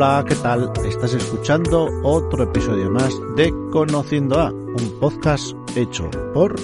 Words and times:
Hola, 0.00 0.24
¿qué 0.28 0.36
tal? 0.36 0.70
Estás 0.86 1.12
escuchando 1.12 1.88
otro 2.04 2.44
episodio 2.44 2.88
más 2.88 3.12
de 3.34 3.52
Conociendo 3.72 4.38
a, 4.38 4.52
un 4.52 5.00
podcast 5.00 5.56
hecho 5.74 6.08
por 6.32 6.54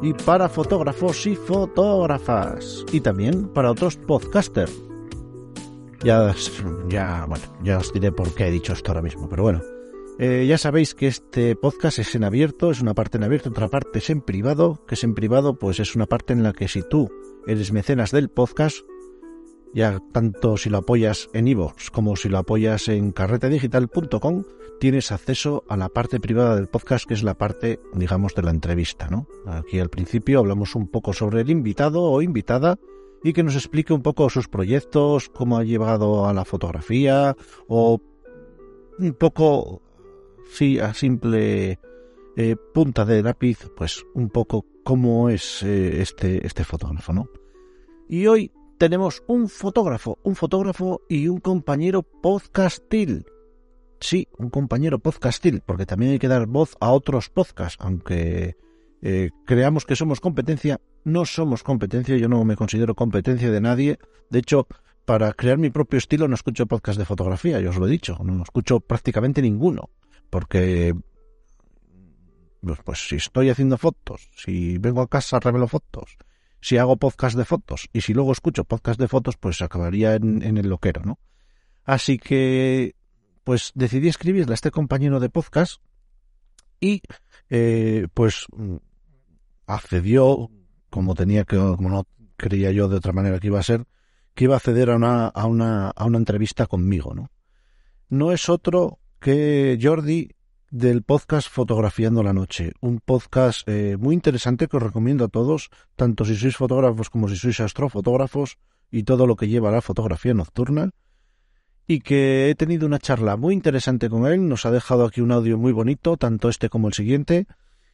y 0.00 0.14
para 0.14 0.48
fotógrafos 0.48 1.26
y 1.26 1.34
fotógrafas 1.34 2.86
y 2.92 3.00
también 3.00 3.48
para 3.48 3.72
otros 3.72 3.96
podcasters. 3.96 4.70
Ya, 6.04 6.32
ya, 6.88 7.26
bueno, 7.28 7.44
ya 7.64 7.78
os 7.78 7.92
diré 7.92 8.12
por 8.12 8.32
qué 8.34 8.46
he 8.46 8.50
dicho 8.52 8.72
esto 8.72 8.92
ahora 8.92 9.02
mismo, 9.02 9.28
pero 9.28 9.42
bueno. 9.42 9.62
Eh, 10.20 10.46
ya 10.46 10.56
sabéis 10.56 10.94
que 10.94 11.08
este 11.08 11.56
podcast 11.56 11.98
es 11.98 12.14
en 12.14 12.22
abierto, 12.22 12.70
es 12.70 12.80
una 12.80 12.94
parte 12.94 13.18
en 13.18 13.24
abierto, 13.24 13.50
otra 13.50 13.66
parte 13.66 13.98
es 13.98 14.10
en 14.10 14.20
privado, 14.20 14.84
que 14.86 14.94
es 14.94 15.02
en 15.02 15.16
privado, 15.16 15.58
pues 15.58 15.80
es 15.80 15.96
una 15.96 16.06
parte 16.06 16.34
en 16.34 16.44
la 16.44 16.52
que 16.52 16.68
si 16.68 16.82
tú 16.88 17.10
eres 17.48 17.72
mecenas 17.72 18.12
del 18.12 18.28
podcast, 18.28 18.84
ya 19.74 20.00
tanto 20.12 20.56
si 20.56 20.70
lo 20.70 20.78
apoyas 20.78 21.28
en 21.32 21.48
iVoox 21.48 21.90
como 21.90 22.16
si 22.16 22.28
lo 22.28 22.38
apoyas 22.38 22.88
en 22.88 23.12
carretedigital.com, 23.12 24.44
tienes 24.80 25.12
acceso 25.12 25.64
a 25.68 25.76
la 25.76 25.88
parte 25.88 26.20
privada 26.20 26.56
del 26.56 26.66
podcast, 26.66 27.06
que 27.06 27.14
es 27.14 27.22
la 27.22 27.34
parte, 27.34 27.80
digamos, 27.94 28.34
de 28.34 28.42
la 28.42 28.50
entrevista, 28.50 29.08
¿no? 29.08 29.26
Aquí 29.46 29.78
al 29.78 29.90
principio 29.90 30.40
hablamos 30.40 30.74
un 30.74 30.88
poco 30.88 31.12
sobre 31.12 31.42
el 31.42 31.50
invitado 31.50 32.02
o 32.02 32.22
invitada 32.22 32.78
y 33.22 33.32
que 33.32 33.42
nos 33.42 33.54
explique 33.54 33.92
un 33.92 34.02
poco 34.02 34.30
sus 34.30 34.48
proyectos, 34.48 35.28
cómo 35.28 35.58
ha 35.58 35.64
llevado 35.64 36.26
a 36.26 36.32
la 36.32 36.44
fotografía 36.44 37.36
o 37.68 38.00
un 38.98 39.12
poco, 39.14 39.82
sí, 40.50 40.78
a 40.78 40.94
simple 40.94 41.78
eh, 42.36 42.56
punta 42.72 43.04
de 43.04 43.22
lápiz, 43.22 43.70
pues 43.76 44.04
un 44.14 44.30
poco 44.30 44.64
cómo 44.82 45.28
es 45.28 45.62
eh, 45.62 46.00
este, 46.00 46.46
este 46.46 46.64
fotógrafo, 46.64 47.12
¿no? 47.12 47.28
Y 48.08 48.26
hoy 48.26 48.50
tenemos 48.80 49.22
un 49.26 49.50
fotógrafo, 49.50 50.18
un 50.22 50.34
fotógrafo 50.34 51.02
y 51.06 51.28
un 51.28 51.38
compañero 51.38 52.02
podcastil. 52.02 53.26
Sí, 54.00 54.26
un 54.38 54.48
compañero 54.48 54.98
podcastil, 54.98 55.60
porque 55.66 55.84
también 55.84 56.12
hay 56.12 56.18
que 56.18 56.28
dar 56.28 56.46
voz 56.46 56.78
a 56.80 56.90
otros 56.90 57.28
podcasts, 57.28 57.76
aunque 57.78 58.56
eh, 59.02 59.32
creamos 59.44 59.84
que 59.84 59.96
somos 59.96 60.18
competencia, 60.18 60.80
no 61.04 61.26
somos 61.26 61.62
competencia, 61.62 62.16
yo 62.16 62.30
no 62.30 62.42
me 62.46 62.56
considero 62.56 62.94
competencia 62.94 63.50
de 63.50 63.60
nadie. 63.60 63.98
De 64.30 64.38
hecho, 64.38 64.66
para 65.04 65.34
crear 65.34 65.58
mi 65.58 65.68
propio 65.68 65.98
estilo 65.98 66.26
no 66.26 66.34
escucho 66.34 66.64
podcast 66.64 66.98
de 66.98 67.04
fotografía, 67.04 67.60
yo 67.60 67.68
os 67.68 67.76
lo 67.76 67.86
he 67.86 67.90
dicho, 67.90 68.16
no 68.24 68.42
escucho 68.42 68.80
prácticamente 68.80 69.42
ninguno, 69.42 69.90
porque 70.30 70.94
pues, 72.62 72.78
pues 72.82 73.06
si 73.06 73.16
estoy 73.16 73.50
haciendo 73.50 73.76
fotos, 73.76 74.30
si 74.34 74.78
vengo 74.78 75.02
a 75.02 75.08
casa 75.08 75.38
revelo 75.38 75.68
fotos, 75.68 76.16
si 76.60 76.76
hago 76.76 76.96
podcast 76.96 77.36
de 77.36 77.44
fotos 77.44 77.88
y 77.92 78.02
si 78.02 78.14
luego 78.14 78.32
escucho 78.32 78.64
podcast 78.64 79.00
de 79.00 79.08
fotos, 79.08 79.36
pues 79.36 79.62
acabaría 79.62 80.14
en, 80.14 80.56
el 80.56 80.68
loquero, 80.68 81.02
¿no? 81.04 81.18
Así 81.84 82.18
que, 82.18 82.94
pues 83.44 83.72
decidí 83.74 84.08
escribirle 84.08 84.52
a 84.52 84.54
este 84.54 84.70
compañero 84.70 85.20
de 85.20 85.30
podcast 85.30 85.80
y, 86.80 87.02
eh, 87.48 88.08
pues, 88.14 88.46
mm, 88.54 88.76
accedió, 89.66 90.50
como 90.90 91.14
tenía 91.14 91.44
que, 91.44 91.56
como 91.56 91.88
no 91.88 92.06
creía 92.36 92.70
yo 92.72 92.88
de 92.88 92.96
otra 92.96 93.12
manera 93.12 93.38
que 93.38 93.48
iba 93.48 93.60
a 93.60 93.64
ser, 93.64 93.86
que 94.34 94.44
iba 94.44 94.54
a 94.54 94.58
acceder 94.58 94.90
a 94.90 94.96
una, 94.96 95.28
a 95.28 95.46
una, 95.46 95.90
a 95.90 96.04
una 96.04 96.18
entrevista 96.18 96.66
conmigo, 96.66 97.14
¿no? 97.14 97.30
No 98.08 98.32
es 98.32 98.48
otro 98.48 98.98
que 99.20 99.78
Jordi 99.80 100.30
del 100.70 101.02
podcast 101.02 101.50
Fotografiando 101.50 102.22
la 102.22 102.32
Noche, 102.32 102.72
un 102.80 103.00
podcast 103.00 103.68
eh, 103.68 103.96
muy 103.98 104.14
interesante 104.14 104.68
que 104.68 104.76
os 104.76 104.82
recomiendo 104.82 105.24
a 105.24 105.28
todos, 105.28 105.68
tanto 105.96 106.24
si 106.24 106.36
sois 106.38 106.54
fotógrafos 106.54 107.10
como 107.10 107.26
si 107.26 107.34
sois 107.34 107.58
astrofotógrafos 107.58 108.56
y 108.88 109.02
todo 109.02 109.26
lo 109.26 109.34
que 109.34 109.48
lleva 109.48 109.74
la 109.74 109.82
fotografía 109.82 110.32
nocturna, 110.32 110.90
y 111.88 111.98
que 111.98 112.50
he 112.50 112.54
tenido 112.54 112.86
una 112.86 113.00
charla 113.00 113.36
muy 113.36 113.52
interesante 113.52 114.08
con 114.08 114.26
él, 114.26 114.48
nos 114.48 114.64
ha 114.64 114.70
dejado 114.70 115.04
aquí 115.04 115.20
un 115.20 115.32
audio 115.32 115.58
muy 115.58 115.72
bonito, 115.72 116.16
tanto 116.16 116.48
este 116.48 116.68
como 116.68 116.86
el 116.86 116.94
siguiente, 116.94 117.48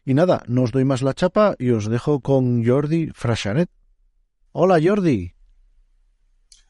y 0.05 0.13
nada, 0.13 0.43
no 0.47 0.63
os 0.63 0.71
doy 0.71 0.85
más 0.85 1.01
la 1.01 1.15
chapa 1.15 1.57
y 1.59 1.71
os 1.71 1.89
dejo 1.89 2.21
con 2.21 2.63
Jordi 2.63 3.09
Frashanet. 3.15 3.71
Hola 4.53 4.79
Jordi. 4.85 5.33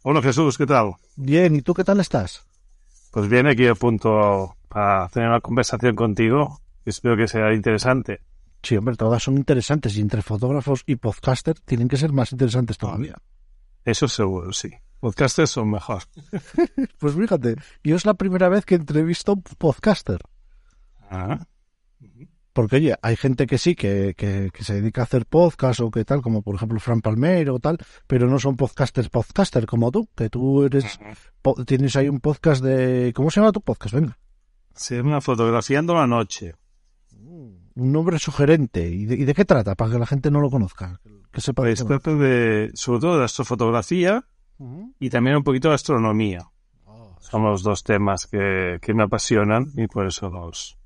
Hola 0.05 0.23
Jesús, 0.23 0.57
¿qué 0.57 0.67
tal? 0.67 0.95
Bien, 1.17 1.57
¿y 1.57 1.63
tú 1.63 1.75
qué 1.75 1.83
tal 1.83 1.99
estás? 1.99 2.47
Pues 3.11 3.29
bien, 3.29 3.49
aquí 3.49 3.67
a 3.67 3.75
punto 3.75 4.56
para 4.77 5.09
tener 5.09 5.31
una 5.31 5.41
conversación 5.41 5.97
contigo. 5.97 6.61
Espero 6.85 7.17
que 7.17 7.27
sea 7.27 7.55
interesante. 7.55 8.21
Sí, 8.63 8.77
hombre, 8.77 8.95
todas 8.95 9.23
son 9.23 9.39
interesantes 9.39 9.97
y 9.97 10.03
entre 10.03 10.21
fotógrafos 10.21 10.83
y 10.85 10.97
podcaster 10.97 11.59
tienen 11.61 11.89
que 11.89 11.97
ser 11.97 12.13
más 12.13 12.31
interesantes 12.33 12.77
todavía. 12.77 13.17
Eso 13.87 14.07
seguro, 14.07 14.53
sí. 14.53 14.69
Podcasters 15.01 15.49
son 15.49 15.71
mejor. 15.71 16.03
pues 16.99 17.15
fíjate, 17.15 17.57
yo 17.83 17.97
es 17.97 18.05
la 18.05 18.13
primera 18.13 18.51
vez 18.51 18.67
que 18.67 18.75
entrevisto 18.75 19.33
a 19.33 19.35
un 19.37 19.43
podcaster. 19.57 20.21
Ah. 21.11 21.47
Porque, 22.53 22.77
oye, 22.77 22.97
hay 23.01 23.17
gente 23.17 23.47
que 23.47 23.57
sí, 23.57 23.75
que, 23.75 24.13
que, 24.15 24.51
se 24.63 24.75
dedica 24.75 25.01
a 25.01 25.05
hacer 25.05 25.25
podcast 25.25 25.81
o 25.81 25.91
que 25.91 26.05
tal, 26.05 26.21
como 26.21 26.43
por 26.43 26.55
ejemplo 26.55 26.79
Fran 26.81 27.01
Palmero 27.01 27.55
o 27.55 27.61
tal, 27.61 27.79
pero 28.07 28.29
no 28.29 28.39
son 28.39 28.59
podcasters 28.59 29.09
podcaster 29.09 29.65
como 29.65 29.91
tú, 29.91 30.07
que 30.15 30.29
tú 30.29 30.65
eres, 30.65 31.01
tienes 31.65 31.97
ahí 31.97 32.11
un 32.11 32.21
podcast 32.21 32.63
de, 32.63 33.15
¿cómo 33.17 33.31
se 33.31 33.41
llama 33.41 33.53
tu 33.53 33.63
podcast? 33.63 33.95
Venga. 33.95 34.19
Se 34.77 34.97
llama 34.97 35.23
Fotografiando 35.23 35.95
la 35.95 36.07
Noche. 36.07 36.55
Un 37.19 37.93
nombre 37.93 38.19
sugerente. 38.19 38.89
¿Y 38.89 39.07
de, 39.07 39.35
qué 39.35 39.45
trata? 39.45 39.75
Para 39.75 39.93
que 39.93 39.99
la 39.99 40.07
gente 40.07 40.31
no 40.31 40.41
lo 40.41 40.51
conozca. 40.51 41.01
Que 41.33 41.41
sepa 41.41 41.63
pues 41.63 41.85
trata 41.85 42.15
de, 42.15 42.71
sobre 42.75 43.01
todo 43.01 43.19
de 43.19 43.25
astrofotografía 43.25 44.27
y 45.01 45.11
también 45.11 45.37
un 45.37 45.45
poquito 45.45 45.71
de 45.71 45.75
astronomía. 45.75 46.51
Oh, 46.85 47.17
Son 47.21 47.43
los 47.43 47.63
dos 47.63 47.85
temas 47.85 48.27
que, 48.27 48.79
me 48.95 49.03
apasionan 49.03 49.73
y 49.77 49.87
por 49.87 50.07
eso 50.07 50.29
los, 50.29 50.79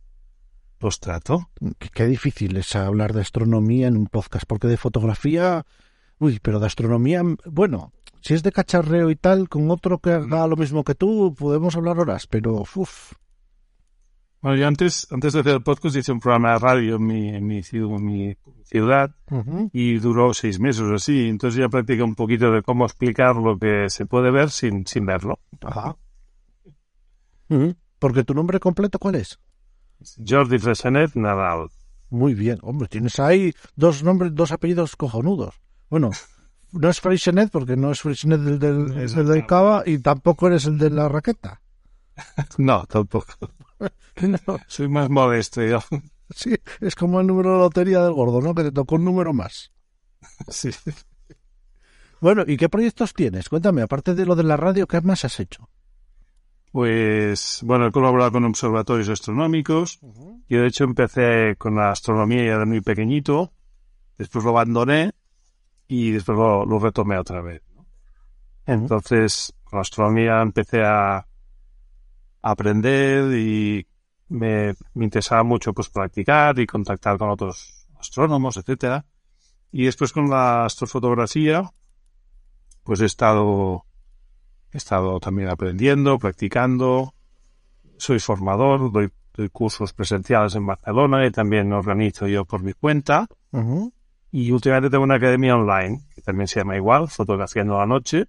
los 0.79 1.01
trato. 1.01 1.51
Qué, 1.93 2.07
difícil 2.07 2.57
es 2.57 2.75
hablar 2.77 3.13
de 3.13 3.23
astronomía 3.23 3.89
en 3.89 3.97
un 3.97 4.07
podcast, 4.07 4.45
porque 4.47 4.69
de 4.69 4.77
fotografía, 4.77 5.67
uy, 6.19 6.39
pero 6.41 6.61
de 6.61 6.67
astronomía, 6.67 7.23
bueno, 7.45 7.93
si 8.21 8.35
es 8.35 8.43
de 8.45 8.53
cacharreo 8.53 9.11
y 9.11 9.17
tal, 9.17 9.49
con 9.49 9.69
otro 9.71 9.99
que 9.99 10.11
haga 10.11 10.47
lo 10.47 10.57
mismo 10.57 10.85
que 10.85 10.95
tú, 10.95 11.35
podemos 11.37 11.75
hablar 11.75 11.99
horas, 11.99 12.29
pero 12.29 12.65
uff. 12.75 13.15
Bueno, 14.43 14.57
yo 14.57 14.67
antes, 14.67 15.07
antes 15.11 15.35
de 15.35 15.41
hacer 15.41 15.55
el 15.55 15.63
podcast 15.63 15.97
hice 15.97 16.13
un 16.13 16.21
programa 16.21 16.53
de 16.53 16.59
radio 16.59 16.97
en 16.97 17.07
mi, 17.07 17.29
en 17.29 17.47
mi, 17.47 17.63
ciudad 17.63 19.15
y 19.73 19.99
duró 19.99 20.33
seis 20.33 20.59
meses 20.59 20.83
o 20.83 20.95
así. 20.95 21.29
Entonces 21.29 21.61
ya 21.61 21.69
practiqué 21.69 22.03
un 22.03 22.15
poquito 22.15 22.51
de 22.51 22.63
cómo 22.63 22.87
explicar 22.87 23.37
lo 23.37 23.59
que 23.59 23.91
se 23.91 24.07
puede 24.07 24.31
ver 24.31 24.51
sin, 24.51 24.87
sin 24.87 25.05
verlo. 25.05 25.41
Ajá. 25.61 25.97
Porque 27.99 28.25
tu 28.25 28.33
nombre 28.33 28.61
completo, 28.61 28.99
¿cuál 28.99 29.17
es? 29.17 29.39
Jordi 30.27 30.59
Fresenet 30.59 31.15
Nadal. 31.17 31.69
Muy 32.09 32.35
bien. 32.35 32.59
Hombre, 32.63 32.89
tienes 32.89 33.21
ahí 33.21 33.53
dos 33.77 34.03
nombres, 34.03 34.35
dos 34.35 34.53
apellidos 34.53 34.97
cojonudos. 34.97 35.61
Bueno, 35.91 36.11
no 36.73 36.89
es 36.89 37.01
Freixenet 37.01 37.51
porque 37.51 37.77
no 37.77 37.91
es 37.91 38.01
Freixenet 38.01 38.41
el 38.41 38.59
del, 38.59 38.93
el 38.97 39.27
del 39.27 39.47
Cava 39.47 39.83
y 39.85 39.99
tampoco 39.99 40.47
eres 40.47 40.65
el 40.67 40.79
de 40.79 40.91
la 40.91 41.09
raqueta. 41.09 41.61
No, 42.59 42.85
tampoco. 42.87 43.33
Soy 44.67 44.89
más 44.89 45.09
modesto 45.11 45.63
yo. 45.63 45.81
Sí, 46.31 46.55
es 46.81 46.95
como 46.95 47.21
el 47.21 47.27
número 47.27 47.53
de 47.55 47.59
lotería 47.59 48.03
del 48.05 48.13
gordo, 48.13 48.41
¿no? 48.41 48.55
Que 48.55 48.65
te 48.65 48.73
tocó 48.73 48.95
un 48.97 49.05
número 49.05 49.33
más. 49.33 49.73
Sí. 50.49 50.71
Bueno, 52.21 52.45
¿y 52.47 52.57
qué 52.57 52.69
proyectos 52.69 53.15
tienes? 53.15 53.49
Cuéntame, 53.49 53.83
aparte 53.83 54.15
de 54.15 54.27
lo 54.27 54.37
de 54.37 54.45
la 54.45 54.57
radio, 54.57 54.87
¿qué 54.87 55.01
más 55.01 55.25
has 55.25 55.41
hecho? 55.41 55.69
Pues, 56.71 57.61
bueno, 57.65 57.87
he 57.87 57.93
colaborado 57.93 58.33
con 58.33 58.45
observatorios 58.45 59.09
astronómicos. 59.09 59.99
Yo, 60.49 60.61
de 60.61 60.67
hecho, 60.69 60.85
empecé 60.85 61.57
con 61.57 61.77
la 61.77 61.91
astronomía 61.91 62.45
ya 62.45 62.59
de 62.59 62.67
muy 62.67 62.81
pequeñito. 62.81 63.53
Después 64.19 64.45
lo 64.45 64.51
abandoné 64.51 65.13
y 65.89 66.13
después 66.13 66.39
lo, 66.39 66.79
retomé 66.79 67.19
otra 67.19 67.41
vez. 67.41 67.63
Entonces, 68.67 69.53
con 69.65 69.81
astronomía 69.81 70.43
empecé 70.43 70.85
a 70.85 71.27
aprender 72.43 73.37
y 73.37 73.87
me, 74.29 74.75
me, 74.95 75.05
interesaba 75.05 75.43
mucho 75.43 75.73
pues 75.73 75.89
practicar 75.89 76.59
y 76.59 76.67
contactar 76.67 77.19
con 77.19 77.31
otros 77.31 77.87
astrónomos, 77.99 78.57
etcétera. 78.57 79.05
Y 79.73 79.85
después 79.85 80.13
con 80.13 80.29
la 80.31 80.65
astrofotografía, 80.65 81.71
pues 82.83 83.01
he 83.01 83.07
estado, 83.07 83.85
he 84.73 84.79
estado 84.79 85.21
también 85.21 85.49
aprendiendo, 85.49 86.19
practicando. 86.19 87.15
Soy 87.97 88.19
formador, 88.19 88.91
doy, 88.91 89.11
doy 89.35 89.49
cursos 89.51 89.93
presenciales 89.93 90.55
en 90.55 90.67
Barcelona 90.67 91.27
y 91.27 91.31
también 91.31 91.73
organizo 91.73 92.27
yo 92.27 92.45
por 92.45 92.63
mi 92.63 92.73
cuenta. 92.73 93.27
Y 94.33 94.51
últimamente 94.53 94.91
tengo 94.91 95.05
una 95.05 95.17
academia 95.17 95.57
online, 95.57 96.01
que 96.15 96.23
también 96.23 96.49
se 96.49 96.61
llama 96.61 96.77
igual, 96.77 97.09
Fotografiando 97.09 97.79
la 97.79 97.87
Noche. 97.87 98.27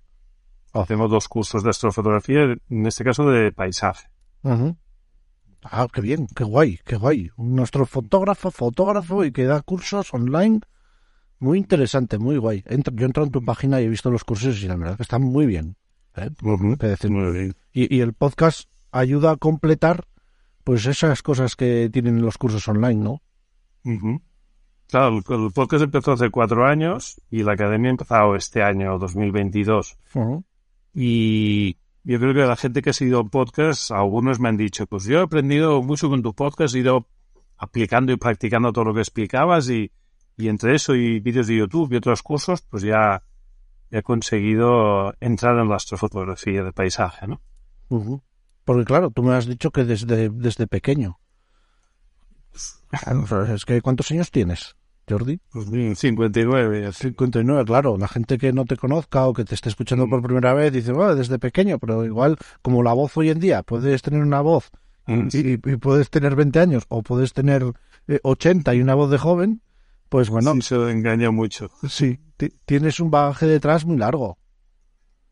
Hacemos 0.74 1.10
dos 1.12 1.28
cursos 1.28 1.64
de 1.64 1.70
astrofotografía, 1.70 2.56
en 2.70 2.86
este 2.86 3.04
caso 3.04 3.30
de 3.30 3.52
paisaje. 3.52 4.08
Ah, 5.64 5.88
qué 5.94 6.02
bien, 6.02 6.28
qué 6.36 6.44
guay, 6.44 6.80
qué 6.86 6.96
guay. 6.96 7.30
Nuestro 7.38 7.86
fotógrafo, 7.86 8.50
fotógrafo 8.52 9.24
y 9.26 9.32
que 9.32 9.44
da 9.46 9.62
cursos 9.62 10.14
online. 10.14 10.62
Muy 11.40 11.58
interesante, 11.58 12.18
muy 12.18 12.38
guay. 12.38 12.64
Entra- 12.68 12.94
yo 12.96 13.04
he 13.04 13.08
entrado 13.08 13.26
en 13.28 13.32
tu 13.32 13.44
página 13.44 13.82
y 13.82 13.86
he 13.86 13.90
visto 13.90 14.10
los 14.12 14.24
cursos 14.24 14.62
y 14.64 14.68
la 14.68 14.76
verdad 14.76 14.96
que 14.98 15.04
están 15.04 15.24
muy 15.24 15.46
bien. 15.46 15.76
¿eh? 16.16 16.30
Muy 17.10 17.32
bien. 17.32 17.56
Y, 17.74 17.96
y 17.96 18.02
el 18.02 18.14
podcast 18.14 18.70
ayuda 18.92 19.32
a 19.32 19.38
completar 19.38 20.06
pues 20.64 20.86
esas 20.86 21.22
cosas 21.24 21.56
que 21.56 21.90
tienen 21.92 22.22
los 22.22 22.38
cursos 22.38 22.68
online, 22.68 23.04
¿no? 23.04 23.22
Ujú. 23.84 24.22
Claro, 24.90 25.18
el, 25.18 25.52
podcast 25.54 25.84
empezó 25.84 26.12
hace 26.12 26.30
cuatro 26.30 26.66
años 26.66 27.20
y 27.30 27.44
la 27.44 27.54
academia 27.54 27.90
ha 27.90 27.92
empezado 27.92 28.36
este 28.36 28.62
año, 28.62 28.98
2022. 29.00 29.98
Ujú. 30.14 30.44
Y 30.94 31.78
yo 32.04 32.20
creo 32.20 32.34
que 32.34 32.42
la 32.42 32.56
gente 32.56 32.82
que 32.82 32.90
ha 32.90 32.94
seguido 32.94 33.26
podcast, 33.28 33.92
algunos 33.92 34.40
me 34.40 34.50
han 34.50 34.58
dicho, 34.58 34.88
pues 34.88 35.06
yo 35.06 35.20
he 35.20 35.24
aprendido 35.24 35.82
mucho 35.82 36.10
con 36.10 36.22
tu 36.22 36.34
podcast, 36.34 36.76
he 36.76 36.80
ido 36.80 37.08
aplicando 37.58 38.12
y 38.12 38.18
practicando 38.18 38.74
todo 38.74 38.86
lo 38.86 38.94
que 38.94 39.02
explicabas 39.02 39.70
y, 39.70 39.92
y 40.38 40.48
entre 40.48 40.76
eso 40.76 40.96
y 40.96 41.20
vídeos 41.20 41.48
de 41.48 41.58
YouTube 41.58 41.94
y 41.94 41.98
otros 41.98 42.24
cursos, 42.24 42.62
pues 42.64 42.84
ya 42.84 43.24
he 43.92 44.02
conseguido 44.02 45.14
entrar 45.20 45.58
en 45.60 45.70
la 45.70 45.76
astrofotografía 45.76 46.64
de 46.64 46.72
paisaje, 46.72 47.28
¿no? 47.28 47.42
Porque 48.64 48.86
claro, 48.86 49.12
tú 49.12 49.22
me 49.22 49.34
has 49.34 49.46
dicho 49.46 49.72
que 49.72 49.84
desde, 49.84 50.30
desde 50.30 50.68
pequeño. 50.68 51.20
Es 53.54 53.66
que 53.66 53.82
¿cuántos 53.82 54.12
años 54.12 54.32
tienes, 54.32 54.76
Jordi? 55.10 55.40
Pues 55.52 55.70
bien, 55.70 55.96
59. 55.96 56.86
así. 56.88 57.04
59, 57.10 57.66
claro. 57.66 57.98
La 57.98 58.08
gente 58.08 58.38
que 58.38 58.54
no 58.54 58.66
te 58.66 58.78
conozca 58.78 59.28
o 59.28 59.34
que 59.34 59.44
te 59.46 59.56
esté 59.56 59.70
escuchando 59.70 60.08
por 60.08 60.22
primera 60.22 60.54
vez 60.54 60.72
dice, 60.72 60.92
bueno, 60.94 61.16
desde 61.16 61.40
pequeño, 61.40 61.80
pero 61.80 62.06
igual 62.06 62.38
como 62.62 62.84
la 62.84 62.94
voz 62.94 63.16
hoy 63.18 63.30
en 63.30 63.40
día, 63.40 63.64
puedes 63.64 64.02
tener 64.02 64.22
una 64.22 64.42
voz 64.42 64.70
Mm, 65.08 65.30
y, 65.34 65.54
y 65.54 65.58
puedes 65.78 66.12
tener 66.12 66.36
20 66.36 66.60
años 66.60 66.84
o 66.88 67.02
puedes 67.02 67.34
tener 67.34 67.64
eh, 68.08 68.20
80 68.22 68.76
y 68.76 68.82
una 68.82 68.94
voz 68.94 69.10
de 69.10 69.18
joven, 69.18 69.62
pues 70.10 70.30
bueno, 70.30 70.54
Sí, 70.54 70.60
eso 70.60 70.88
engaña 70.90 71.32
mucho. 71.32 71.72
sí, 71.90 72.20
ti- 72.38 72.54
tienes 72.66 73.00
un 73.00 73.10
bagaje 73.10 73.48
detrás 73.48 73.84
muy 73.84 73.98
largo. 73.98 74.38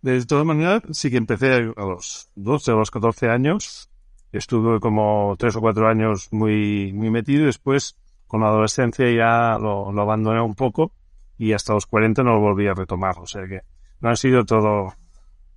De 0.02 0.26
todas 0.26 0.44
maneras, 0.44 0.82
sí 0.92 1.12
que 1.12 1.18
empecé 1.18 1.54
a 1.54 1.60
los 1.86 2.30
12 2.36 2.72
o 2.72 2.78
los 2.80 2.90
14 2.90 3.30
años. 3.30 3.92
Estuve 4.32 4.80
como 4.80 5.36
tres 5.38 5.56
o 5.56 5.62
cuatro 5.62 5.88
años 5.88 6.30
muy, 6.32 6.92
muy 6.92 7.12
metido. 7.12 7.44
y 7.44 7.46
Después, 7.46 7.96
con 8.30 8.42
la 8.42 8.50
adolescencia, 8.50 9.12
ya 9.12 9.58
lo, 9.60 9.92
lo 9.92 10.02
abandoné 10.04 10.40
un 10.40 10.54
poco 10.54 10.92
y 11.36 11.54
hasta 11.54 11.74
los 11.74 11.88
40 11.88 12.22
no 12.22 12.36
lo 12.36 12.42
volví 12.42 12.68
a 12.68 12.76
retomar. 12.76 13.18
O 13.18 13.26
sea 13.26 13.48
que 13.48 13.62
no 14.02 14.10
han 14.10 14.18
sido 14.18 14.46
todo, 14.46 14.94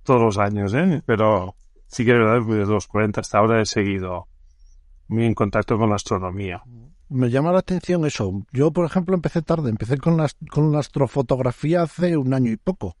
todos 0.01 0.21
los 0.21 0.37
años, 0.39 0.73
¿eh? 0.73 1.03
Pero 1.05 1.55
sí 1.85 2.03
que 2.03 2.13
es 2.13 2.17
verdad 2.17 2.43
que 2.47 2.55
desde 2.55 2.73
los 2.73 2.87
40 2.87 3.21
hasta 3.21 3.37
ahora 3.37 3.61
he 3.61 3.65
seguido 3.67 4.27
muy 5.07 5.25
en 5.25 5.35
contacto 5.35 5.77
con 5.77 5.89
la 5.89 5.97
astronomía. 5.97 6.63
Me 7.09 7.29
llama 7.29 7.51
la 7.51 7.59
atención 7.59 8.07
eso. 8.07 8.43
Yo, 8.51 8.71
por 8.71 8.85
ejemplo, 8.87 9.13
empecé 9.13 9.43
tarde, 9.43 9.69
empecé 9.69 9.99
con 9.99 10.17
la, 10.17 10.27
con 10.49 10.71
la 10.71 10.79
astrofotografía 10.79 11.83
hace 11.83 12.17
un 12.17 12.33
año 12.33 12.51
y 12.51 12.57
poco. 12.57 12.97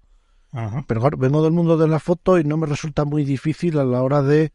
Pero 0.85 1.01
claro, 1.01 1.17
vengo 1.17 1.41
del 1.41 1.51
mundo 1.51 1.77
de 1.77 1.87
la 1.87 1.97
foto 1.97 2.37
y 2.37 2.43
no 2.43 2.57
me 2.57 2.67
resulta 2.67 3.05
muy 3.05 3.25
difícil 3.25 3.79
a 3.79 3.85
la 3.85 4.03
hora 4.03 4.21
de 4.21 4.51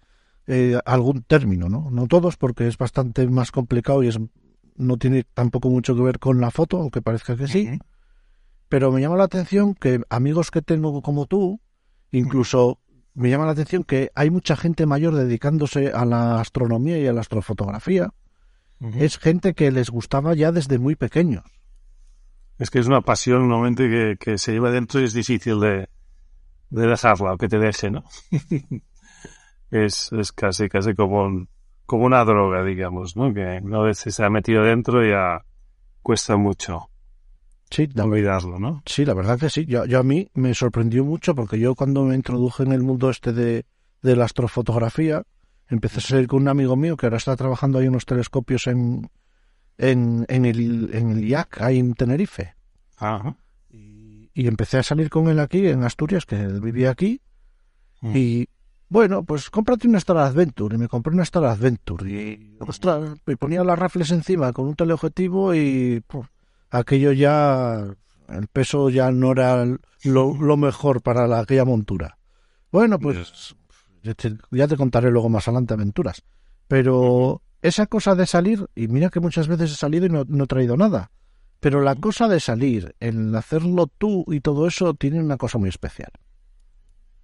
eh, 0.46 0.78
algún 0.84 1.22
término, 1.22 1.68
¿no? 1.68 1.90
No 1.90 2.06
todos, 2.06 2.36
porque 2.36 2.68
es 2.68 2.78
bastante 2.78 3.26
más 3.26 3.50
complicado 3.50 4.04
y 4.04 4.08
es 4.08 4.20
no 4.78 4.96
tiene 4.96 5.24
tampoco 5.34 5.68
mucho 5.68 5.94
que 5.94 6.02
ver 6.02 6.18
con 6.18 6.40
la 6.40 6.50
foto, 6.50 6.78
aunque 6.78 7.02
parezca 7.02 7.36
que 7.36 7.46
sí. 7.48 7.78
Pero 8.68 8.92
me 8.92 9.00
llama 9.00 9.16
la 9.16 9.24
atención 9.24 9.74
que 9.74 10.00
amigos 10.08 10.50
que 10.50 10.62
tengo 10.62 11.02
como 11.02 11.26
tú, 11.26 11.60
incluso 12.10 12.80
me 13.14 13.30
llama 13.30 13.46
la 13.46 13.52
atención 13.52 13.82
que 13.84 14.10
hay 14.14 14.30
mucha 14.30 14.56
gente 14.56 14.86
mayor 14.86 15.14
dedicándose 15.14 15.90
a 15.92 16.04
la 16.04 16.40
astronomía 16.40 16.98
y 16.98 17.06
a 17.06 17.12
la 17.12 17.20
astrofotografía. 17.20 18.12
Es 18.94 19.18
gente 19.18 19.54
que 19.54 19.72
les 19.72 19.90
gustaba 19.90 20.34
ya 20.34 20.52
desde 20.52 20.78
muy 20.78 20.94
pequeños. 20.94 21.42
Es 22.58 22.70
que 22.70 22.78
es 22.78 22.86
una 22.86 23.00
pasión 23.00 23.40
normalmente 23.48 23.88
que, 23.88 24.16
que 24.18 24.38
se 24.38 24.52
lleva 24.52 24.70
dentro 24.70 25.00
y 25.00 25.04
es 25.04 25.12
difícil 25.14 25.58
de, 25.60 25.88
de 26.70 26.86
dejarla 26.86 27.32
o 27.34 27.38
que 27.38 27.48
te 27.48 27.58
deje, 27.58 27.90
¿no? 27.90 28.04
es, 29.70 30.12
es 30.12 30.32
casi, 30.32 30.68
casi 30.68 30.94
como, 30.94 31.24
un- 31.24 31.48
como 31.88 32.04
una 32.04 32.22
droga, 32.22 32.62
digamos, 32.64 33.16
¿no? 33.16 33.32
Que 33.32 33.60
una 33.62 33.78
vez 33.78 33.96
se 33.96 34.22
ha 34.22 34.28
metido 34.28 34.62
dentro 34.62 35.02
ya 35.02 35.42
cuesta 36.02 36.36
mucho 36.36 36.90
Sí, 37.70 37.88
la, 37.94 38.04
olvidarlo, 38.04 38.58
¿no? 38.58 38.82
sí, 38.84 39.06
la 39.06 39.14
verdad 39.14 39.38
que 39.38 39.48
sí. 39.48 39.64
Yo, 39.64 39.86
yo 39.86 39.98
a 39.98 40.02
mí 40.02 40.28
me 40.34 40.52
sorprendió 40.52 41.02
mucho 41.02 41.34
porque 41.34 41.58
yo 41.58 41.74
cuando 41.74 42.04
me 42.04 42.14
introduje 42.14 42.62
en 42.62 42.72
el 42.72 42.82
mundo 42.82 43.08
este 43.08 43.32
de, 43.32 43.64
de 44.02 44.16
la 44.16 44.26
astrofotografía, 44.26 45.22
empecé 45.66 45.98
a 45.98 46.02
salir 46.02 46.28
con 46.28 46.42
un 46.42 46.48
amigo 46.48 46.76
mío 46.76 46.94
que 46.98 47.06
ahora 47.06 47.16
está 47.16 47.34
trabajando 47.36 47.78
ahí 47.78 47.88
unos 47.88 48.04
telescopios 48.04 48.66
en, 48.66 49.08
en, 49.78 50.26
en, 50.28 50.44
el, 50.44 50.90
en 50.92 51.12
el 51.12 51.24
IAC, 51.26 51.62
ahí 51.62 51.78
en 51.78 51.94
Tenerife. 51.94 52.54
Ajá. 52.98 53.34
Y, 53.70 54.30
y 54.34 54.46
empecé 54.46 54.76
a 54.76 54.82
salir 54.82 55.08
con 55.08 55.28
él 55.28 55.40
aquí 55.40 55.66
en 55.68 55.84
Asturias, 55.84 56.26
que 56.26 56.36
él 56.36 56.60
vivía 56.60 56.90
aquí. 56.90 57.22
Mm. 58.02 58.12
Y 58.14 58.48
bueno, 58.88 59.22
pues 59.22 59.50
cómprate 59.50 59.86
una 59.86 59.98
Star 59.98 60.18
Adventure. 60.18 60.76
Y 60.76 60.78
me 60.78 60.88
compré 60.88 61.12
una 61.12 61.22
Star 61.22 61.44
Adventure. 61.44 62.10
Y 62.10 62.56
ostras, 62.60 63.18
me 63.26 63.36
ponía 63.36 63.64
las 63.64 63.78
rafles 63.78 64.10
encima 64.10 64.52
con 64.52 64.66
un 64.66 64.74
teleobjetivo 64.74 65.54
y 65.54 66.02
aquello 66.70 67.12
ya. 67.12 67.86
El 68.28 68.46
peso 68.48 68.90
ya 68.90 69.10
no 69.10 69.32
era 69.32 69.64
lo, 70.04 70.34
lo 70.34 70.56
mejor 70.58 71.00
para 71.00 71.26
la, 71.26 71.40
aquella 71.40 71.64
montura. 71.64 72.18
Bueno, 72.70 72.98
pues 72.98 73.56
ya 74.02 74.12
te, 74.12 74.36
ya 74.50 74.68
te 74.68 74.76
contaré 74.76 75.10
luego 75.10 75.30
más 75.30 75.48
adelante 75.48 75.72
aventuras. 75.72 76.22
Pero 76.66 77.40
esa 77.62 77.86
cosa 77.86 78.14
de 78.14 78.26
salir, 78.26 78.66
y 78.74 78.88
mira 78.88 79.08
que 79.08 79.20
muchas 79.20 79.48
veces 79.48 79.72
he 79.72 79.76
salido 79.76 80.04
y 80.04 80.10
no, 80.10 80.24
no 80.28 80.44
he 80.44 80.46
traído 80.46 80.76
nada. 80.76 81.10
Pero 81.60 81.80
la 81.80 81.96
cosa 81.96 82.28
de 82.28 82.38
salir, 82.38 82.94
el 83.00 83.34
hacerlo 83.34 83.86
tú 83.86 84.24
y 84.28 84.40
todo 84.40 84.66
eso, 84.66 84.94
tiene 84.94 85.20
una 85.20 85.38
cosa 85.38 85.58
muy 85.58 85.70
especial. 85.70 86.10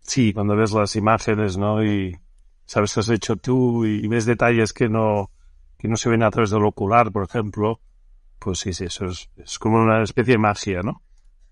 Sí, 0.04 0.32
cuando 0.32 0.54
ves 0.54 0.72
las 0.72 0.96
imágenes, 0.96 1.56
¿no? 1.56 1.82
Y 1.84 2.16
sabes 2.66 2.94
que 2.94 3.00
has 3.00 3.08
hecho 3.08 3.36
tú 3.36 3.84
y 3.84 4.06
ves 4.06 4.26
detalles 4.26 4.72
que 4.72 4.88
no, 4.88 5.30
que 5.78 5.88
no 5.88 5.96
se 5.96 6.10
ven 6.10 6.22
a 6.22 6.30
través 6.30 6.50
del 6.50 6.64
ocular, 6.64 7.10
por 7.10 7.24
ejemplo, 7.24 7.80
pues 8.38 8.58
sí, 8.60 8.72
sí, 8.72 8.84
eso 8.84 9.06
es, 9.06 9.58
como 9.58 9.82
una 9.82 10.02
especie 10.02 10.34
de 10.34 10.38
magia, 10.38 10.82
¿no? 10.82 11.02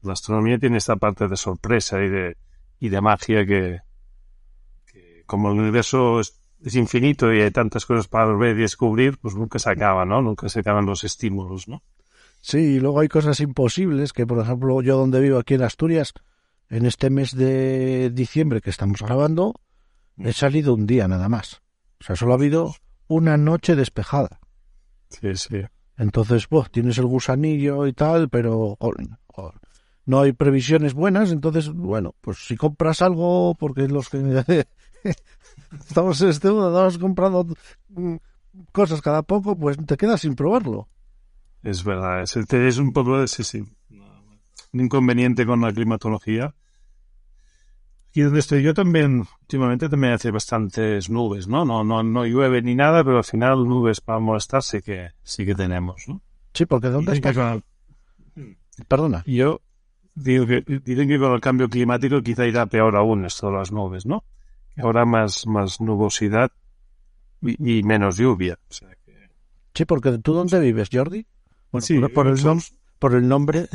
La 0.03 0.13
astronomía 0.13 0.59
tiene 0.59 0.79
esta 0.79 0.97
parte 0.97 1.29
de 1.29 1.37
sorpresa 1.37 2.03
y 2.03 2.09
de, 2.09 2.37
y 2.79 2.89
de 2.89 3.01
magia 3.01 3.47
que, 3.47 3.81
que 4.87 5.23
como 5.27 5.51
el 5.51 5.59
universo 5.59 6.21
es, 6.21 6.41
es 6.63 6.77
infinito 6.77 7.33
y 7.33 7.41
hay 7.41 7.51
tantas 7.51 7.87
cosas 7.87 8.09
para 8.09 8.35
ver 8.35 8.57
y 8.59 8.63
descubrir, 8.63 9.19
pues 9.19 9.35
nunca 9.35 9.59
se 9.59 9.71
acaba, 9.71 10.05
¿no? 10.05 10.21
Nunca 10.21 10.49
se 10.49 10.61
acaban 10.61 10.87
los 10.87 11.05
estímulos, 11.05 11.69
¿no? 11.69 11.83
Sí, 12.41 12.59
y 12.59 12.81
luego 12.81 13.01
hay 13.01 13.09
cosas 13.09 13.41
imposibles 13.41 14.13
que, 14.13 14.27
por 14.27 14.39
ejemplo, 14.39 14.83
yo 14.83 14.97
donde 14.97 15.21
vivo 15.21 15.39
aquí 15.39 15.55
en 15.55 15.63
Asturias, 15.63 16.13
en 16.71 16.87
este 16.87 17.11
mes 17.11 17.37
de 17.37 18.11
diciembre 18.11 18.61
que 18.61 18.71
estamos 18.71 19.03
grabando, 19.03 19.55
he 20.19 20.33
salido 20.33 20.75
un 20.75 20.87
día 20.87 21.09
nada 21.09 21.29
más. 21.29 21.63
O 22.01 22.05
sea, 22.05 22.17
solo 22.17 22.33
ha 22.33 22.37
habido 22.37 22.75
una 23.09 23.37
noche 23.37 23.77
despejada. 23.77 24.41
Sí, 25.09 25.35
sí. 25.37 25.63
Entonces, 25.97 26.47
pues, 26.47 26.71
tienes 26.71 26.99
el 26.99 27.07
gusanillo 27.07 27.87
y 27.87 27.93
tal, 27.93 28.29
pero 28.29 28.77
no 30.07 30.21
hay 30.21 30.33
previsiones 30.33 30.95
buenas. 30.95 31.31
Entonces, 31.31 31.71
bueno, 31.71 32.15
pues 32.21 32.39
si 32.39 32.57
compras 32.57 33.03
algo, 33.03 33.55
porque 33.55 33.89
los 33.89 34.09
que 34.09 34.19
estamos 35.89 36.21
en 36.23 36.29
este 36.31 36.51
mundo, 36.51 36.69
estamos 36.69 36.99
comprando 36.99 37.47
mm, 37.89 38.17
cosas 38.73 39.01
cada 39.03 39.23
poco, 39.23 39.57
pues 39.57 39.77
te 39.87 39.97
quedas 39.97 40.23
sin 40.23 40.35
probarlo. 40.35 40.89
Es 41.63 41.85
verdad, 41.85 42.23
es, 42.23 42.37
es 42.37 42.79
un 42.79 42.93
poco 42.93 43.21
de 43.21 43.29
sí, 43.29 43.45
sí, 43.45 43.63
un 44.73 44.81
inconveniente 44.81 45.47
con 45.47 45.61
la 45.61 45.73
climatología. 45.73 46.55
Y 48.15 48.21
donde 48.21 48.41
estoy 48.41 48.63
yo 48.63 48.75
también, 48.75 49.25
últimamente 49.41 49.89
también 49.89 50.13
hace 50.13 50.31
bastantes 50.31 51.09
nubes, 51.09 51.49
¿no? 51.49 51.65
No, 51.65 51.83
no, 51.83 52.03
no 52.03 52.27
llueve 52.27 52.61
ni 52.61 52.75
nada, 52.75 53.03
pero 53.05 53.19
al 53.19 53.25
final 53.25 53.67
nubes 53.67 54.01
para 54.03 54.19
molestar 54.19 54.63
sí 54.63 54.83
que, 54.83 55.13
sí 55.23 55.47
que 55.47 55.55
tenemos, 55.55 56.05
¿no? 56.09 56.21
Sí, 56.53 56.67
porque 56.67 56.89
¿dónde 56.89 57.19
con 57.21 57.39
el- 58.37 58.57
Perdona. 58.87 59.23
Yo, 59.27 59.63
digo 60.15 60.47
que, 60.47 60.63
dicen 60.85 61.09
que 61.09 61.19
con 61.19 61.33
el 61.33 61.41
cambio 61.41 61.69
climático 61.69 62.23
quizá 62.23 62.47
irá 62.47 62.67
peor 62.67 62.97
aún 62.97 63.25
esto 63.25 63.47
de 63.49 63.55
las 63.55 63.73
nubes, 63.73 64.05
¿no? 64.05 64.25
Ahora 64.77 65.05
más, 65.05 65.47
más 65.47 65.81
nubosidad 65.81 66.51
y, 67.41 67.83
menos 67.83 68.17
lluvia. 68.17 68.59
Sí, 69.75 69.85
porque 69.87 70.19
¿tú 70.19 70.35
dónde 70.35 70.61
vives, 70.61 70.89
Jordi? 70.93 71.27
sí, 71.81 71.99
por, 72.15 72.27
el, 72.27 72.39
por 72.99 73.15
el 73.15 73.29
nombre. 73.29 73.69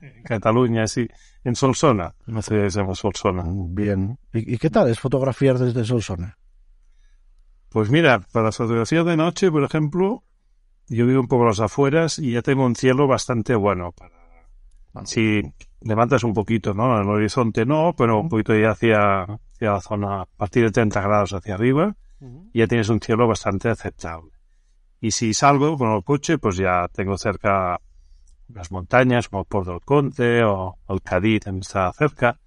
En 0.00 0.22
Cataluña, 0.24 0.86
sí. 0.86 1.08
En 1.44 1.56
Solsona. 1.56 2.14
No 2.26 2.42
sé 2.42 2.70
si 2.70 2.78
se 2.78 2.94
Solsona. 2.94 3.44
Bien. 3.46 4.18
¿Y, 4.32 4.58
qué 4.58 4.70
tal 4.70 4.88
es 4.88 5.00
fotografiar 5.00 5.58
desde 5.58 5.84
Solsona? 5.84 6.38
Pues 7.68 7.90
mira, 7.90 8.20
para 8.32 8.52
fotografía 8.52 9.02
de 9.02 9.16
noche, 9.16 9.50
por 9.50 9.64
ejemplo, 9.64 10.24
yo 10.88 11.06
vivo 11.06 11.20
un 11.20 11.28
poco 11.28 11.44
a 11.44 11.48
las 11.48 11.60
afueras 11.60 12.18
y 12.18 12.32
ya 12.32 12.42
tengo 12.42 12.66
un 12.66 12.76
cielo 12.76 13.06
bastante 13.06 13.54
bueno. 13.54 13.92
Para... 13.92 14.22
Si 15.04 15.42
levantas 15.80 16.22
un 16.22 16.34
poquito, 16.34 16.74
¿no? 16.74 17.00
El 17.00 17.08
horizonte 17.08 17.64
no, 17.64 17.94
pero 17.96 18.20
un 18.20 18.28
poquito 18.28 18.54
ya 18.54 18.70
hacia, 18.70 19.22
hacia 19.22 19.72
la 19.72 19.80
zona, 19.80 20.22
a 20.22 20.26
partir 20.26 20.64
de 20.64 20.70
30 20.70 21.00
grados 21.00 21.32
hacia 21.32 21.54
arriba, 21.54 21.96
ya 22.52 22.66
tienes 22.66 22.88
un 22.88 23.00
cielo 23.00 23.26
bastante 23.26 23.68
aceptable. 23.68 24.30
Y 25.00 25.10
si 25.10 25.34
salgo 25.34 25.76
con 25.76 25.92
el 25.92 26.04
coche, 26.04 26.38
pues 26.38 26.56
ya 26.56 26.86
tengo 26.92 27.18
cerca 27.18 27.80
las 28.54 28.70
montañas, 28.70 29.28
como 29.28 29.44
Port 29.44 29.66
del 29.66 29.80
Conte 29.80 30.42
o 30.44 30.78
el 30.88 31.02
Cadí 31.02 31.40
también 31.40 31.62
está 31.62 31.92
cerca. 31.92 32.38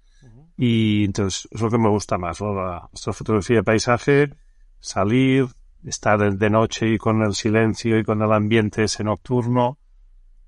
Y 0.56 1.04
entonces 1.04 1.48
es 1.50 1.60
lo 1.60 1.70
que 1.70 1.78
me 1.78 1.88
gusta 1.88 2.16
más, 2.16 2.40
¿no? 2.40 2.54
La, 2.54 2.88
fotografía 3.12 3.56
de 3.56 3.62
paisaje, 3.62 4.34
salir, 4.80 5.48
estar 5.84 6.18
de 6.18 6.50
noche 6.50 6.88
y 6.88 6.98
con 6.98 7.22
el 7.22 7.34
silencio 7.34 7.98
y 7.98 8.04
con 8.04 8.22
el 8.22 8.32
ambiente 8.32 8.84
ese 8.84 9.04
nocturno, 9.04 9.78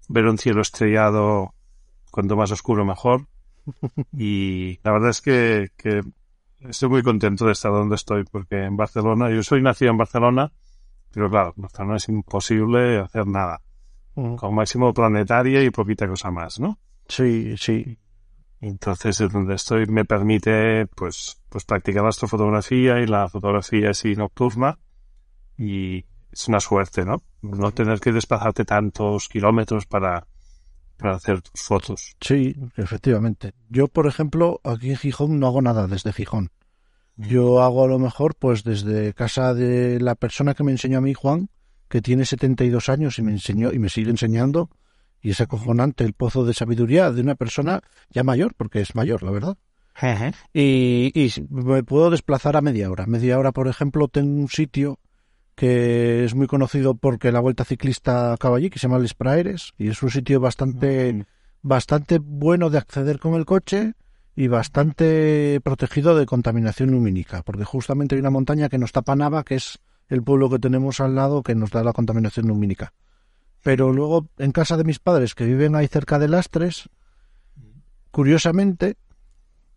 ver 0.08 0.26
un 0.26 0.38
cielo 0.38 0.62
estrellado, 0.62 1.54
cuanto 2.10 2.36
más 2.36 2.50
oscuro 2.50 2.84
mejor. 2.84 3.26
Y 4.16 4.80
la 4.82 4.92
verdad 4.92 5.10
es 5.10 5.20
que, 5.20 5.68
que 5.76 6.00
estoy 6.60 6.88
muy 6.88 7.02
contento 7.02 7.44
de 7.44 7.52
estar 7.52 7.70
donde 7.70 7.96
estoy, 7.96 8.24
porque 8.24 8.64
en 8.64 8.76
Barcelona, 8.76 9.30
yo 9.30 9.42
soy 9.42 9.60
nacido 9.60 9.90
en 9.90 9.98
Barcelona, 9.98 10.52
pero 11.12 11.28
claro, 11.28 11.52
en 11.54 11.62
Barcelona 11.62 11.96
es 11.96 12.08
imposible 12.08 12.98
hacer 12.98 13.26
nada. 13.26 13.60
Con 14.37 14.54
máximo 14.54 14.92
planetaria 14.92 15.62
y 15.62 15.70
poquita 15.70 16.08
cosa 16.08 16.30
más, 16.30 16.58
¿no? 16.58 16.78
Sí, 17.06 17.56
sí. 17.56 17.98
Entonces, 18.60 19.20
es 19.20 19.32
donde 19.32 19.54
estoy 19.54 19.87
me 19.87 20.04
permite, 20.04 20.87
pues, 20.87 21.40
pues 21.48 21.64
practicar 21.64 22.02
la 22.02 22.08
astrofotografía 22.08 22.98
y 22.98 23.06
la 23.06 23.28
fotografía 23.28 23.90
así 23.90 24.16
nocturna. 24.16 24.78
Y 25.56 26.04
es 26.32 26.48
una 26.48 26.58
suerte, 26.58 27.04
¿no? 27.04 27.22
No 27.42 27.70
tener 27.70 28.00
que 28.00 28.12
desplazarte 28.12 28.64
tantos 28.64 29.28
kilómetros 29.28 29.87
para, 29.87 30.26
para 30.96 31.14
hacer 31.14 31.40
tus 31.40 31.62
fotos. 31.62 32.16
Sí, 32.20 32.56
efectivamente. 32.76 33.52
Yo, 33.68 33.87
por 33.87 34.08
ejemplo, 34.08 34.60
aquí 34.64 34.90
en 34.90 34.96
Gijón 34.96 35.38
no 35.38 35.46
hago 35.46 35.62
nada 35.62 35.87
desde 35.87 36.12
Gijón. 36.12 36.50
Mm. 37.16 37.28
Yo 37.28 37.62
hago 37.62 37.84
a 37.84 37.88
lo 37.88 38.00
mejor, 38.00 38.34
pues, 38.34 38.64
desde 38.64 39.14
casa 39.14 39.54
de 39.54 40.00
la 40.00 40.16
persona 40.16 40.54
que 40.54 40.64
me 40.64 40.72
enseñó 40.72 40.98
a 40.98 41.02
mí, 41.02 41.14
Juan, 41.14 41.48
que 41.88 42.02
tiene 42.02 42.25
72 42.25 42.88
años 42.88 43.18
y 43.18 43.23
me 43.23 43.33
enseñó 43.33 43.73
y 43.73 43.78
me 43.78 43.88
sigue 43.88 44.11
enseñando 44.11 44.71
y 45.21 45.30
es 45.30 45.40
acojonante 45.40 46.04
el 46.04 46.12
pozo 46.12 46.45
de 46.45 46.54
sabiduría 46.54 47.11
de 47.11 47.21
una 47.21 47.35
persona 47.35 47.83
ya 48.11 48.23
mayor, 48.23 48.54
porque 48.54 48.80
es 48.80 48.95
mayor, 48.95 49.23
la 49.23 49.30
verdad. 49.30 49.57
y, 50.52 51.11
y, 51.14 51.33
me 51.50 51.83
puedo 51.83 52.11
desplazar 52.11 52.57
a 52.57 52.61
media 52.61 52.90
hora. 52.90 53.07
Media 53.07 53.38
hora, 53.38 53.52
por 53.52 53.66
ejemplo, 53.66 54.07
tengo 54.09 54.40
un 54.40 54.49
sitio 54.49 55.00
que 55.57 56.25
es 56.25 56.37
muy 56.37 56.47
conocido 56.47 56.95
porque 56.95 57.33
la 57.33 57.40
vuelta 57.40 57.64
ciclista 57.64 58.33
acaba 58.33 58.59
allí, 58.59 58.71
que 58.71 58.78
se 58.78 58.87
llama 58.87 59.00
Les 59.00 59.14
Praeres, 59.14 59.73
y 59.76 59.88
es 59.88 60.00
un 60.04 60.11
sitio 60.11 60.38
bastante, 60.38 61.26
bastante 61.62 62.21
bueno 62.21 62.71
de 62.71 62.78
acceder 62.78 63.18
con 63.18 63.35
el 63.35 63.45
coche 63.45 63.95
y 64.37 64.47
bastante 64.47 65.61
protegido 65.64 66.16
de 66.16 66.26
contaminación 66.26 66.92
lumínica, 66.92 67.42
porque 67.42 67.64
justamente 67.64 68.14
hay 68.14 68.21
una 68.21 68.30
montaña 68.30 68.68
que 68.68 68.78
nos 68.78 68.92
tapa 68.92 69.16
Nava, 69.16 69.42
que 69.42 69.57
es 69.57 69.80
el 70.08 70.22
pueblo 70.22 70.50
que 70.50 70.58
tenemos 70.58 71.00
al 71.00 71.14
lado 71.14 71.42
que 71.42 71.54
nos 71.54 71.70
da 71.70 71.84
la 71.84 71.92
contaminación 71.92 72.48
lumínica. 72.48 72.92
Pero 73.62 73.92
luego 73.92 74.28
en 74.38 74.52
casa 74.52 74.76
de 74.76 74.84
mis 74.84 74.98
padres 74.98 75.34
que 75.34 75.44
viven 75.44 75.74
ahí 75.74 75.88
cerca 75.88 76.18
de 76.18 76.28
Lastres, 76.28 76.88
curiosamente, 78.10 78.96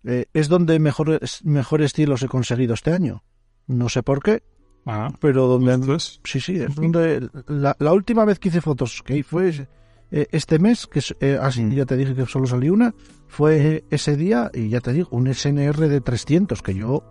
eh, 0.04 0.26
es 0.34 0.48
donde 0.48 0.80
mejores, 0.80 1.44
mejores 1.44 1.94
cielos 1.94 2.24
he 2.24 2.28
conseguido 2.28 2.74
este 2.74 2.94
año. 2.94 3.24
No 3.68 3.90
sé 3.90 4.04
por 4.04 4.24
qué, 4.24 4.44
ah, 4.86 5.14
pero 5.20 5.48
donde... 5.48 6.00
Sí, 6.00 6.40
sí, 6.40 6.58
es 6.58 6.76
donde... 6.76 7.30
La, 7.48 7.94
última 7.94 8.26
vez 8.26 8.40
que 8.40 8.50
hice 8.50 8.62
fotos, 8.62 9.04
que 9.04 9.24
fue 9.24 9.68
eh, 10.12 10.28
este 10.32 10.60
mes, 10.60 10.88
que 10.88 11.02
eh, 11.20 11.38
así, 11.42 11.70
ya 11.74 11.86
te 11.86 11.98
dije 11.98 12.16
que 12.16 12.26
solo 12.26 12.48
salí 12.48 12.70
una, 12.70 12.94
fue 13.28 13.86
ese 13.90 14.16
día, 14.16 14.52
y 14.54 14.70
ya 14.70 14.82
te 14.82 14.94
digo, 14.94 15.10
un 15.12 15.34
SNR 15.34 15.88
de 15.88 16.02
300, 16.02 16.62
que 16.62 16.74
yo 16.74 17.10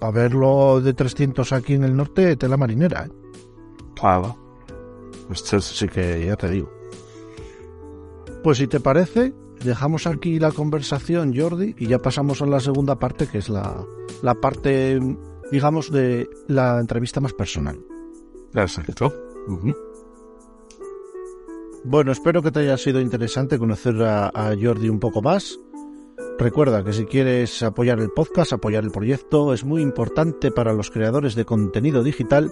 a 0.00 0.10
verlo 0.10 0.80
de 0.80 0.94
300 0.94 1.52
aquí 1.52 1.74
en 1.74 1.84
el 1.84 1.96
norte, 1.96 2.36
tela 2.36 2.56
marinera. 2.56 3.06
¿eh? 3.06 3.10
Claro. 3.94 4.36
Pues 5.26 5.40
sí 5.40 5.88
que 5.88 6.24
ya 6.26 6.36
te 6.36 6.48
digo. 6.48 6.70
Pues 8.42 8.58
si 8.58 8.66
te 8.66 8.80
parece, 8.80 9.34
dejamos 9.62 10.06
aquí 10.06 10.38
la 10.38 10.52
conversación, 10.52 11.34
Jordi, 11.36 11.74
y 11.78 11.86
ya 11.86 11.98
pasamos 11.98 12.40
a 12.42 12.46
la 12.46 12.60
segunda 12.60 12.98
parte, 12.98 13.26
que 13.26 13.38
es 13.38 13.48
la, 13.48 13.84
la 14.22 14.34
parte, 14.34 14.98
digamos, 15.52 15.92
de 15.92 16.28
la 16.48 16.80
entrevista 16.80 17.20
más 17.20 17.34
personal. 17.34 17.78
Perfecto. 18.52 19.12
Bueno, 21.84 22.12
espero 22.12 22.42
que 22.42 22.50
te 22.50 22.60
haya 22.60 22.76
sido 22.76 23.00
interesante 23.00 23.58
conocer 23.58 24.02
a 24.02 24.54
Jordi 24.60 24.88
un 24.88 24.98
poco 24.98 25.22
más. 25.22 25.58
Recuerda 26.40 26.82
que 26.82 26.94
si 26.94 27.04
quieres 27.04 27.62
apoyar 27.62 28.00
el 28.00 28.08
podcast, 28.08 28.54
apoyar 28.54 28.82
el 28.82 28.90
proyecto, 28.90 29.52
es 29.52 29.62
muy 29.62 29.82
importante 29.82 30.50
para 30.50 30.72
los 30.72 30.90
creadores 30.90 31.34
de 31.34 31.44
contenido 31.44 32.02
digital 32.02 32.50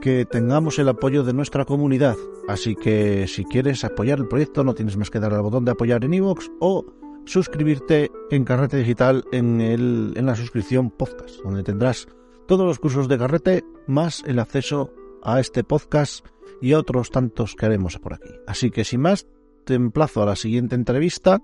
que 0.00 0.24
tengamos 0.24 0.78
el 0.78 0.88
apoyo 0.88 1.22
de 1.22 1.34
nuestra 1.34 1.66
comunidad. 1.66 2.16
Así 2.48 2.74
que 2.74 3.26
si 3.28 3.44
quieres 3.44 3.84
apoyar 3.84 4.20
el 4.20 4.26
proyecto, 4.26 4.64
no 4.64 4.74
tienes 4.74 4.96
más 4.96 5.10
que 5.10 5.20
dar 5.20 5.34
al 5.34 5.42
botón 5.42 5.66
de 5.66 5.72
apoyar 5.72 6.02
en 6.06 6.14
iVoox 6.14 6.48
o 6.60 6.86
suscribirte 7.26 8.10
en 8.30 8.46
Carrete 8.46 8.78
Digital 8.78 9.22
en, 9.32 9.60
en 9.60 10.24
la 10.24 10.34
suscripción 10.34 10.90
podcast, 10.90 11.42
donde 11.44 11.62
tendrás 11.62 12.08
todos 12.48 12.64
los 12.64 12.78
cursos 12.78 13.06
de 13.06 13.18
Carrete 13.18 13.64
más 13.86 14.24
el 14.26 14.38
acceso 14.38 14.94
a 15.22 15.40
este 15.40 15.62
podcast 15.62 16.24
y 16.62 16.72
otros 16.72 17.10
tantos 17.10 17.54
que 17.54 17.66
haremos 17.66 17.98
por 17.98 18.14
aquí. 18.14 18.30
Así 18.46 18.70
que 18.70 18.82
sin 18.84 19.02
más, 19.02 19.26
te 19.66 19.74
emplazo 19.74 20.22
a 20.22 20.26
la 20.26 20.36
siguiente 20.36 20.74
entrevista 20.74 21.42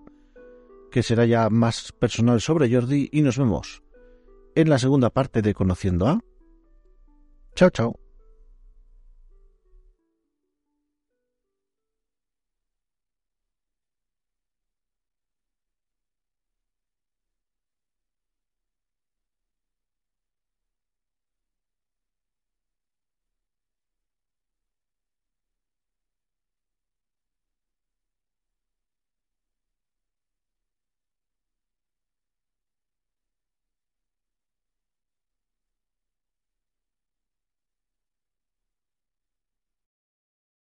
que 0.92 1.02
será 1.02 1.24
ya 1.24 1.50
más 1.50 1.90
personal 1.90 2.40
sobre 2.40 2.72
Jordi 2.72 3.08
y 3.10 3.22
nos 3.22 3.38
vemos 3.38 3.82
en 4.54 4.70
la 4.70 4.78
segunda 4.78 5.10
parte 5.10 5.42
de 5.42 5.54
Conociendo 5.54 6.06
a. 6.06 6.20
Chao, 7.56 7.70
chao. 7.70 8.01